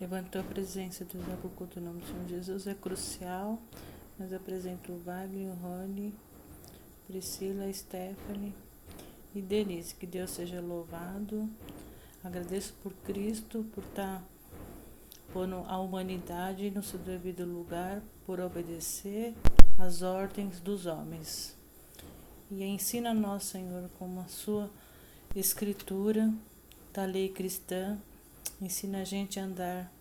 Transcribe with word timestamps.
levantou 0.00 0.40
a 0.40 0.44
presença 0.44 1.04
do 1.04 1.22
Zabucuto 1.22 1.78
no 1.78 1.88
nome 1.88 2.00
do 2.00 2.06
Senhor 2.06 2.28
Jesus, 2.28 2.66
é 2.66 2.74
crucial. 2.74 3.60
Mas 4.18 4.32
apresento 4.32 4.92
o 4.92 4.98
Wagner, 4.98 5.50
o 5.50 5.54
Rony, 5.54 6.14
Priscila, 7.06 7.70
Stephanie 7.72 8.54
e 9.34 9.40
Denise. 9.40 9.94
Que 9.94 10.06
Deus 10.06 10.30
seja 10.30 10.60
louvado. 10.60 11.48
Agradeço 12.24 12.74
por 12.82 12.92
Cristo, 13.04 13.64
por 13.74 13.84
estar 13.84 14.22
pondo 15.32 15.64
a 15.66 15.78
humanidade 15.78 16.70
no 16.70 16.82
seu 16.82 16.98
devido 16.98 17.44
lugar, 17.44 18.02
por 18.26 18.40
obedecer 18.40 19.34
às 19.78 20.02
ordens 20.02 20.60
dos 20.60 20.86
homens. 20.86 21.56
E 22.50 22.62
ensina 22.64 23.14
nós, 23.14 23.44
Senhor, 23.44 23.88
como 23.98 24.20
a 24.20 24.28
sua 24.28 24.70
escritura 25.34 26.32
da 26.92 27.04
lei 27.04 27.28
cristã, 27.28 27.98
ensina 28.60 29.00
a 29.00 29.04
gente 29.04 29.38
a 29.38 29.44
andar 29.44 29.92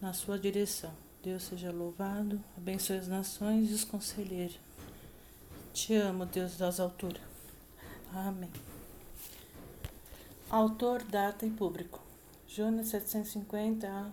na 0.00 0.12
sua 0.12 0.38
direção. 0.38 0.92
Deus 1.22 1.42
seja 1.44 1.70
louvado, 1.70 2.42
abençoe 2.56 2.96
as 2.96 3.08
nações 3.08 3.70
e 3.70 3.74
os 3.74 3.84
conselheiros. 3.84 4.58
Te 5.72 5.94
amo, 5.94 6.24
Deus 6.24 6.56
das 6.56 6.80
alturas. 6.80 7.22
Amém. 8.12 8.50
Autor, 10.48 11.02
data 11.04 11.46
e 11.46 11.50
público. 11.50 12.00
Jonas 12.48 12.88
750 12.88 13.86
a 13.86 14.10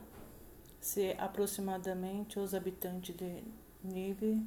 se 0.79 1.15
aproximadamente 1.17 2.39
os 2.39 2.53
habitantes 2.53 3.15
de 3.15 3.43
Nínive, 3.83 4.45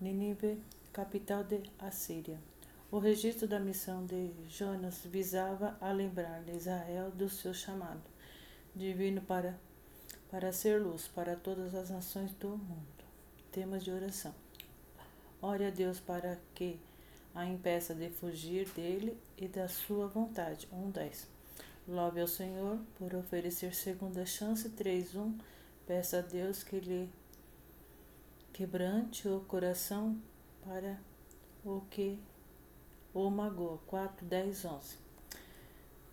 Nínive, 0.00 0.58
capital 0.92 1.44
de 1.44 1.62
Assíria. 1.78 2.40
O 2.90 2.98
registro 2.98 3.46
da 3.46 3.60
missão 3.60 4.06
de 4.06 4.30
Jonas 4.48 5.00
visava 5.04 5.76
a 5.80 5.92
lembrar 5.92 6.42
Israel 6.48 7.10
do 7.10 7.28
seu 7.28 7.52
chamado 7.52 8.00
divino 8.78 9.20
para, 9.20 9.58
para 10.30 10.52
ser 10.52 10.80
luz 10.80 11.08
para 11.08 11.36
todas 11.36 11.74
as 11.74 11.90
nações 11.90 12.32
do 12.34 12.50
mundo. 12.50 13.04
Temas 13.50 13.82
de 13.82 13.90
oração. 13.90 14.34
Ore 15.42 15.66
a 15.66 15.70
Deus 15.70 15.98
para 16.00 16.38
que 16.54 16.78
a 17.34 17.44
impeça 17.44 17.94
de 17.94 18.08
fugir 18.08 18.68
dele 18.70 19.18
e 19.36 19.48
da 19.48 19.68
sua 19.68 20.06
vontade. 20.06 20.68
1.10. 20.72 21.26
Louve 21.86 22.20
ao 22.20 22.28
Senhor 22.28 22.78
por 22.98 23.14
oferecer 23.14 23.74
segunda 23.74 24.24
chance. 24.24 24.68
3.1. 24.70 25.38
Peça 25.86 26.18
a 26.18 26.22
Deus 26.22 26.62
que 26.62 26.78
lhe 26.78 27.10
quebrante 28.52 29.26
o 29.28 29.40
coração 29.40 30.20
para 30.64 30.98
o 31.64 31.80
que 31.90 32.18
ou 33.14 33.30
magoa. 33.30 33.78
4, 33.86 34.26
10, 34.26 34.64
11. 34.64 34.96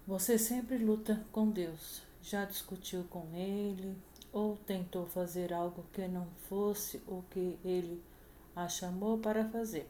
Você 0.08 0.38
sempre 0.38 0.78
luta 0.78 1.26
com 1.32 1.50
Deus. 1.50 2.04
Já 2.28 2.44
discutiu 2.44 3.04
com 3.04 3.36
Ele 3.36 3.96
ou 4.34 4.58
tentou 4.58 5.06
fazer 5.06 5.54
algo 5.54 5.86
que 5.94 6.08
não 6.08 6.26
fosse 6.50 7.00
o 7.06 7.24
que 7.30 7.60
Ele 7.64 8.02
a 8.56 8.68
chamou 8.68 9.20
para 9.20 9.48
fazer. 9.48 9.88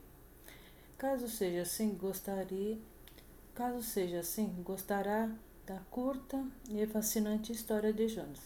Caso 0.98 1.30
seja 1.30 1.62
assim, 1.62 1.96
gostaria, 1.96 2.78
caso 3.54 3.82
seja 3.82 4.20
assim, 4.20 4.48
gostará 4.64 5.32
da 5.66 5.80
curta 5.90 6.46
e 6.70 6.86
fascinante 6.86 7.54
história 7.54 7.94
de 7.94 8.10
Jonas. 8.10 8.42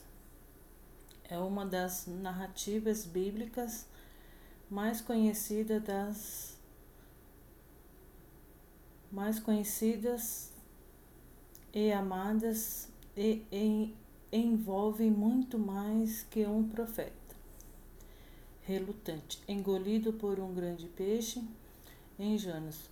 É 1.24 1.40
uma 1.40 1.66
das 1.66 2.06
narrativas 2.06 3.08
bíblicas 3.08 3.88
mais 4.70 5.02
conhecidas 5.02 5.82
das 5.84 6.60
mais 9.12 9.40
conhecidas 9.40 10.52
e 11.74 11.92
amadas 11.92 12.88
e, 13.16 13.44
e 13.52 13.96
envolve 14.32 15.10
muito 15.10 15.58
mais 15.58 16.24
que 16.24 16.46
um 16.46 16.68
profeta. 16.68 17.14
Relutante, 18.64 19.42
engolido 19.48 20.14
por 20.14 20.40
um 20.40 20.54
grande 20.54 20.88
peixe, 20.88 21.44
em 22.20 22.38
Jonas, 22.38 22.90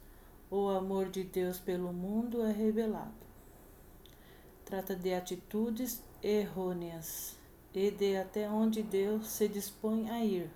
o 0.50 0.70
amor 0.70 1.10
de 1.10 1.24
Deus 1.24 1.60
pelo 1.60 1.92
mundo 1.92 2.42
é 2.42 2.52
revelado. 2.52 3.12
Trata 4.66 4.96
de 4.96 5.14
atitudes 5.14 6.02
errôneas 6.24 7.36
e 7.74 7.92
de 7.92 8.16
até 8.16 8.50
onde 8.50 8.82
Deus 8.82 9.28
se 9.28 9.48
dispõe 9.48 10.10
a 10.10 10.24
ir 10.24 10.50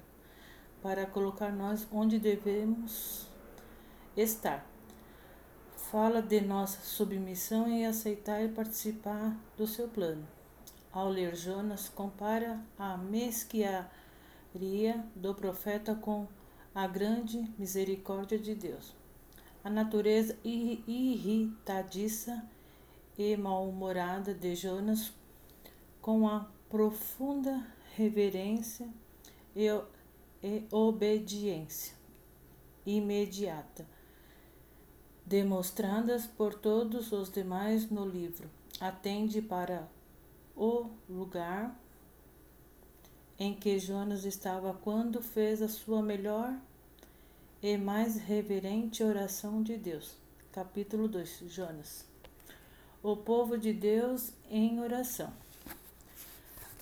para 0.81 1.05
colocar 1.05 1.51
nós 1.51 1.87
onde 1.91 2.17
devemos 2.17 3.27
estar 4.17 4.70
fala 5.91 6.21
de 6.21 6.39
nossa 6.39 6.79
submissão 6.83 7.67
em 7.67 7.85
aceitar 7.85 8.41
e 8.41 8.47
participar 8.47 9.37
do 9.57 9.67
seu 9.67 9.89
plano. 9.89 10.25
Ao 10.89 11.09
ler 11.09 11.35
Jonas, 11.35 11.89
compara 11.89 12.61
a 12.79 12.95
mesquiaria 12.95 13.83
do 15.13 15.35
profeta 15.35 15.93
com 15.93 16.29
a 16.73 16.87
grande 16.87 17.45
misericórdia 17.57 18.39
de 18.39 18.55
Deus. 18.55 18.95
A 19.65 19.69
natureza 19.69 20.37
irritadiça 20.45 22.41
e 23.17 23.35
mal-humorada 23.35 24.33
de 24.33 24.55
Jonas, 24.55 25.11
com 26.01 26.25
a 26.25 26.47
profunda 26.69 27.67
reverência 27.97 28.87
e, 29.53 29.67
e 30.41 30.63
obediência 30.71 31.93
imediata 32.85 33.85
demonstradas 35.31 36.27
por 36.27 36.53
todos 36.53 37.13
os 37.13 37.31
demais 37.31 37.89
no 37.89 38.05
livro. 38.05 38.49
Atende 38.81 39.41
para 39.41 39.87
o 40.57 40.89
lugar 41.09 41.73
em 43.39 43.53
que 43.55 43.79
Jonas 43.79 44.25
estava 44.25 44.73
quando 44.73 45.21
fez 45.21 45.61
a 45.61 45.69
sua 45.69 46.01
melhor 46.01 46.53
e 47.63 47.77
mais 47.77 48.17
reverente 48.17 49.05
oração 49.05 49.63
de 49.63 49.77
Deus. 49.77 50.17
Capítulo 50.51 51.07
2 51.07 51.43
Jonas. 51.47 52.05
O 53.01 53.15
povo 53.15 53.57
de 53.57 53.71
Deus 53.71 54.33
em 54.49 54.81
oração. 54.81 55.31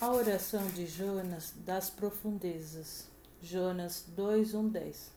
A 0.01 0.09
oração 0.09 0.66
de 0.69 0.87
Jonas 0.87 1.53
das 1.67 1.91
profundezas. 1.91 3.07
Jonas 3.43 4.05
2, 4.07 4.55
1, 4.55 4.69
10. 4.69 5.11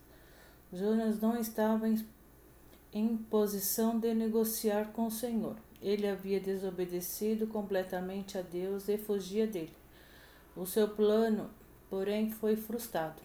Jonas 0.74 1.18
não 1.18 1.38
estava 1.38 1.88
em 2.92 3.16
posição 3.16 3.98
de 3.98 4.12
negociar 4.12 4.92
com 4.92 5.06
o 5.06 5.10
Senhor. 5.10 5.56
Ele 5.80 6.06
havia 6.06 6.38
desobedecido 6.38 7.46
completamente 7.46 8.36
a 8.36 8.42
Deus 8.42 8.88
e 8.88 8.98
fugia 8.98 9.46
dele. 9.46 9.72
O 10.54 10.66
seu 10.66 10.88
plano, 10.88 11.50
porém, 11.88 12.30
foi 12.30 12.54
frustrado 12.54 13.22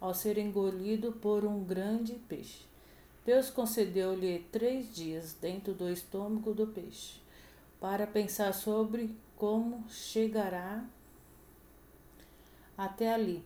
ao 0.00 0.12
ser 0.12 0.36
engolido 0.38 1.12
por 1.12 1.44
um 1.44 1.62
grande 1.62 2.14
peixe. 2.28 2.66
Deus 3.24 3.48
concedeu-lhe 3.48 4.40
três 4.52 4.94
dias 4.94 5.34
dentro 5.40 5.72
do 5.72 5.88
estômago 5.88 6.52
do 6.52 6.66
peixe 6.66 7.20
para 7.80 8.06
pensar 8.06 8.52
sobre 8.52 9.16
como 9.36 9.88
chegará 9.88 10.84
até 12.76 13.12
ali. 13.12 13.42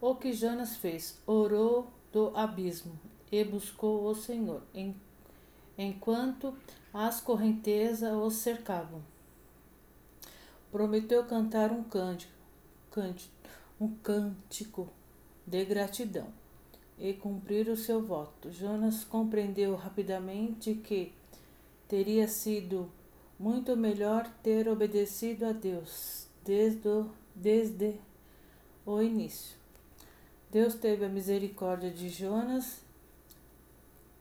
O 0.00 0.14
que 0.14 0.32
Jonas 0.32 0.76
fez? 0.76 1.20
Orou 1.26 1.90
do 2.12 2.36
abismo 2.36 2.98
e 3.30 3.44
buscou 3.44 4.04
o 4.06 4.14
Senhor, 4.14 4.62
enquanto 5.76 6.54
as 6.92 7.20
correntezas 7.20 8.12
o 8.12 8.30
cercavam. 8.30 9.02
Prometeu 10.70 11.24
cantar 11.24 11.72
um 11.72 11.82
cântico, 11.82 12.32
cântico, 12.90 13.32
um 13.80 13.88
cântico 13.88 14.88
de 15.46 15.64
gratidão 15.64 16.26
e 16.98 17.12
cumprir 17.12 17.68
o 17.68 17.76
seu 17.76 18.02
voto. 18.02 18.50
Jonas 18.50 19.04
compreendeu 19.04 19.76
rapidamente 19.76 20.74
que 20.74 21.12
teria 21.86 22.28
sido 22.28 22.90
muito 23.38 23.76
melhor 23.76 24.28
ter 24.42 24.68
obedecido 24.68 25.46
a 25.46 25.52
Deus 25.52 26.26
desde 26.44 26.88
o, 26.88 27.10
desde 27.34 27.94
o 28.84 29.00
início. 29.00 29.56
Deus 30.50 30.74
teve 30.74 31.04
a 31.04 31.08
misericórdia 31.08 31.90
de 31.90 32.08
Jonas 32.08 32.80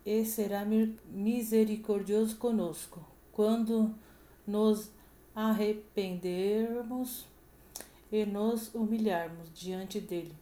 e 0.07 0.23
será 0.23 0.63
misericordioso 1.11 2.37
conosco 2.37 3.05
quando 3.33 3.93
nos 4.47 4.89
arrependermos 5.35 7.25
e 8.09 8.25
nos 8.25 8.73
humilharmos 8.73 9.51
diante 9.53 9.99
dele. 9.99 10.33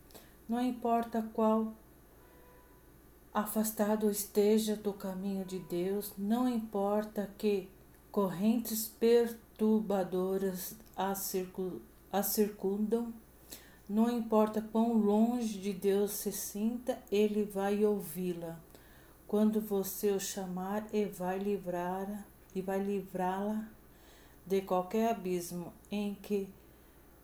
Não 0.48 0.62
importa 0.62 1.28
qual 1.34 1.74
afastado 3.34 4.12
esteja 4.12 4.76
do 4.76 4.94
caminho 4.94 5.44
de 5.44 5.58
Deus, 5.58 6.14
não 6.16 6.48
importa 6.48 7.28
que 7.36 7.68
correntes 8.12 8.88
perturbadoras 9.00 10.76
a, 10.96 11.16
circundam, 12.22 13.12
não 13.90 14.12
importa 14.12 14.62
quão 14.62 14.94
longe 14.94 15.58
de 15.58 15.74
Deus 15.74 16.12
se 16.12 16.32
sinta, 16.32 17.00
ele 17.12 17.44
vai 17.44 17.84
ouvi-la 17.84 18.60
quando 19.28 19.60
você 19.60 20.12
o 20.12 20.20
chamar 20.20 20.86
e 20.94 21.06
vai 21.06 21.40
livrar 21.40 22.26
e 22.54 22.62
vai 22.62 22.80
livrá-la 22.80 23.68
de 24.46 24.62
qualquer 24.62 25.12
abismo 25.12 25.74
em 25.92 26.16
que 26.16 26.48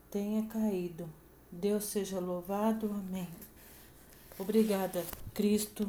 tenha 0.09 0.43
caído. 0.47 1.09
Deus 1.51 1.85
seja 1.85 2.19
louvado. 2.19 2.89
Amém. 2.91 3.27
Obrigada, 4.39 5.03
Cristo, 5.33 5.87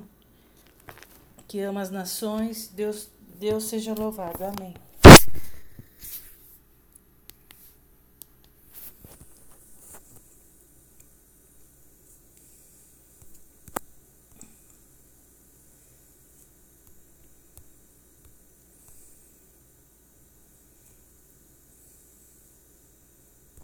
que 1.48 1.60
ama 1.60 1.80
as 1.80 1.90
nações. 1.90 2.68
Deus, 2.68 3.08
Deus 3.38 3.64
seja 3.64 3.94
louvado. 3.94 4.44
Amém. 4.44 4.74